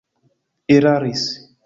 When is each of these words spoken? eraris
eraris 0.77 1.23